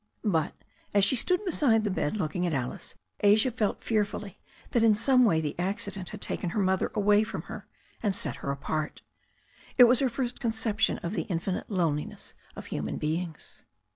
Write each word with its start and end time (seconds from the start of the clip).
But, 0.25 0.55
as 0.95 1.05
she 1.05 1.15
stood 1.15 1.45
beside 1.45 1.83
the 1.83 1.91
bed 1.91 2.17
looking 2.17 2.47
at 2.47 2.55
Alice, 2.55 2.95
Asia 3.19 3.51
felt 3.51 3.83
fear 3.83 4.03
fully 4.03 4.39
that 4.71 4.81
in 4.81 4.95
some 4.95 5.25
way 5.25 5.41
the 5.41 5.53
accident 5.59 6.09
had 6.09 6.21
taken 6.21 6.49
her 6.49 6.59
mother 6.59 6.89
away 6.95 7.23
from 7.23 7.43
her, 7.43 7.67
and 8.01 8.15
set 8.15 8.37
her 8.37 8.49
apart. 8.49 9.03
It 9.77 9.83
was 9.83 9.99
her 9.99 10.09
first 10.09 10.39
concep 10.39 10.79
tion 10.79 10.97
of 11.03 11.13
the 11.13 11.27
infinite 11.29 11.69
loneliness 11.69 12.33
of 12.55 12.65
human 12.65 12.97
beings. 12.97 13.63